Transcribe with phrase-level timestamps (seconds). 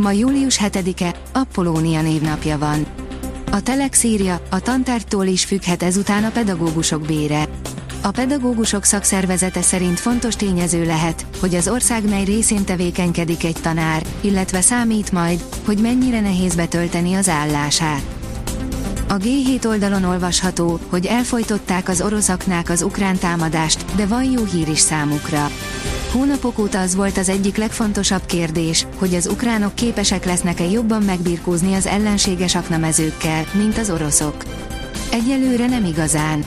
[0.00, 2.86] Ma július 7-e, Apollónia névnapja van.
[3.50, 7.48] A Telex írja, a tantártól is függhet ezután a pedagógusok bére.
[8.02, 14.02] A pedagógusok szakszervezete szerint fontos tényező lehet, hogy az ország mely részén tevékenykedik egy tanár,
[14.20, 18.02] illetve számít majd, hogy mennyire nehéz betölteni az állását.
[19.08, 24.68] A G7 oldalon olvasható, hogy elfolytották az oroszaknák az ukrán támadást, de van jó hír
[24.68, 25.50] is számukra.
[26.12, 31.74] Hónapok óta az volt az egyik legfontosabb kérdés, hogy az ukránok képesek lesznek-e jobban megbirkózni
[31.74, 34.44] az ellenséges aknamezőkkel, mint az oroszok.
[35.12, 36.44] Egyelőre nem igazán.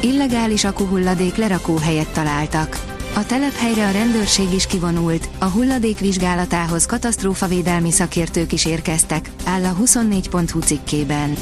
[0.00, 2.84] Illegális akuhulladék lerakóhelyet találtak.
[3.14, 9.76] A telephelyre a rendőrség is kivonult, a hulladék vizsgálatához katasztrófavédelmi szakértők is érkeztek, áll a
[9.84, 11.34] 24.hu cikkében.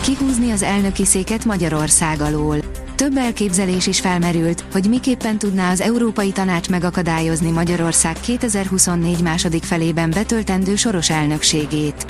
[0.00, 2.56] Kihúzni az elnöki széket Magyarország alól.
[2.96, 10.10] Több elképzelés is felmerült, hogy miképpen tudná az Európai Tanács megakadályozni Magyarország 2024 második felében
[10.10, 12.06] betöltendő soros elnökségét.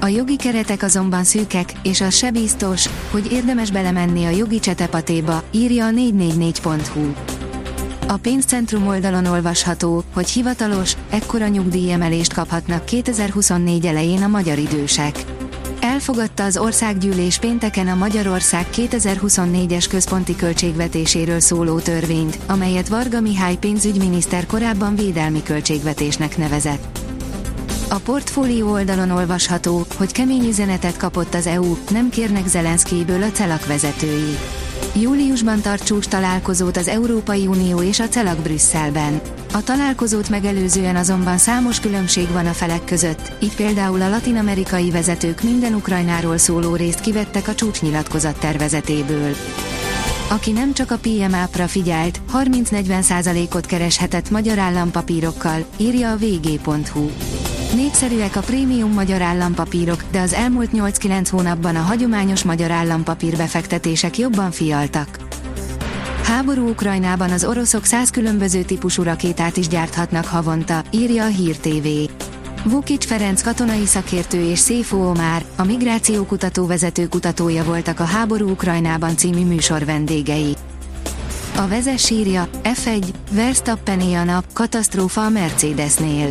[0.00, 5.42] A jogi keretek azonban szűkek, és az se biztos, hogy érdemes belemenni a jogi csetepatéba,
[5.50, 7.12] írja a 444.hu.
[8.08, 15.35] A pénzcentrum oldalon olvasható, hogy hivatalos, ekkora nyugdíjemelést kaphatnak 2024 elején a magyar idősek.
[15.96, 24.46] Elfogadta az országgyűlés pénteken a Magyarország 2024-es központi költségvetéséről szóló törvényt, amelyet Varga Mihály pénzügyminiszter
[24.46, 26.98] korábban védelmi költségvetésnek nevezett.
[27.88, 33.66] A portfólió oldalon olvasható, hogy kemény üzenetet kapott az EU, nem kérnek Zelenszkijből a CELAK
[33.66, 34.36] vezetői.
[35.00, 39.20] Júliusban tart csúcs találkozót az Európai Unió és a CELAK Brüsszelben.
[39.56, 45.42] A találkozót megelőzően azonban számos különbség van a felek között, így például a latinamerikai vezetők
[45.42, 49.34] minden Ukrajnáról szóló részt kivettek a csúcsnyilatkozat tervezetéből.
[50.28, 57.10] Aki nem csak a PMA-pra figyelt, 30-40%-ot kereshetett magyar állampapírokkal, írja a vg.hu.
[57.74, 64.18] Népszerűek a prémium magyar állampapírok, de az elmúlt 8-9 hónapban a hagyományos magyar állampapír befektetések
[64.18, 65.25] jobban fialtak.
[66.36, 71.88] Háború Ukrajnában az oroszok 100 különböző típusú rakétát is gyárthatnak havonta, írja a Hír TV.
[72.64, 79.16] Vukic Ferenc katonai szakértő és Széfó Omár, a migrációkutató vezető kutatója voltak a Háború Ukrajnában
[79.16, 80.56] című műsor vendégei.
[81.56, 86.30] A vezes sírja, F1, Verstappené a nap, katasztrófa a Mercedesnél.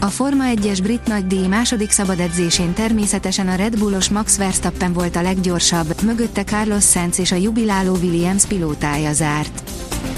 [0.00, 5.16] A Forma 1-es brit nagydíj második szabad edzésén természetesen a Red Bullos Max Verstappen volt
[5.16, 9.62] a leggyorsabb, mögötte Carlos Sainz és a jubiláló Williams pilótája zárt.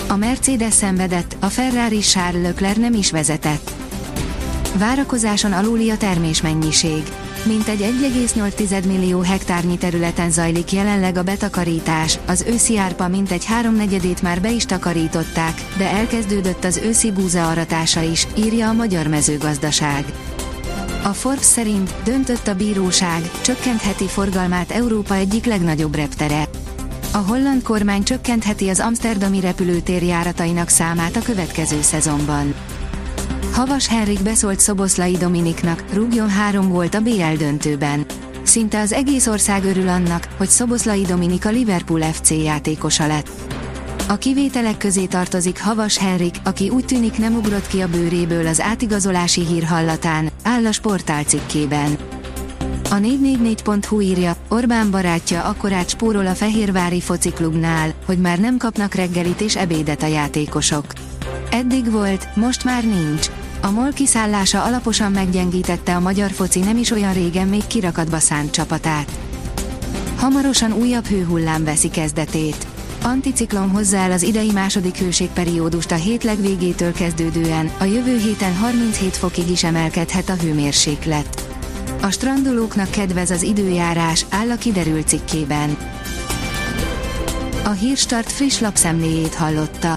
[0.09, 3.71] A Mercedes szenvedett, a Ferrari Charles Leclerc nem is vezetett.
[4.79, 7.03] Várakozáson aluli a termésmennyiség.
[7.45, 14.41] Mintegy 1,8 millió hektárnyi területen zajlik jelenleg a betakarítás, az őszi árpa mintegy háromnegyedét már
[14.41, 20.05] be is takarították, de elkezdődött az őszi búza aratása is, írja a Magyar Mezőgazdaság.
[21.03, 26.49] A Forbes szerint döntött a bíróság, csökkentheti forgalmát Európa egyik legnagyobb reptere.
[27.13, 32.55] A holland kormány csökkentheti az amsterdami repülőtér járatainak számát a következő szezonban.
[33.61, 38.05] Havas Henrik beszólt Szoboszlai Dominiknak, rúgjon három volt a BL döntőben.
[38.43, 43.29] Szinte az egész ország örül annak, hogy Szoboszlai Dominik a Liverpool FC játékosa lett.
[44.09, 48.61] A kivételek közé tartozik Havas Henrik, aki úgy tűnik nem ugrott ki a bőréből az
[48.61, 51.97] átigazolási hír hallatán, áll a sportál cikkében.
[52.91, 59.41] A 444.hu írja, Orbán barátja akkorát spórol a Fehérvári fociklubnál, hogy már nem kapnak reggelit
[59.41, 60.85] és ebédet a játékosok.
[61.51, 63.31] Eddig volt, most már nincs.
[63.63, 68.51] A MOL kiszállása alaposan meggyengítette a magyar foci nem is olyan régen még kirakatba szánt
[68.51, 69.11] csapatát.
[70.17, 72.67] Hamarosan újabb hőhullám veszi kezdetét.
[73.03, 79.17] Anticiklon hozzá el az idei második hőségperiódust a hét legvégétől kezdődően, a jövő héten 37
[79.17, 81.49] fokig is emelkedhet a hőmérséklet.
[82.03, 85.77] A strandolóknak kedvez az időjárás, áll a kiderült cikkében.
[87.65, 89.97] A Hírstart friss lapszemléjét hallotta.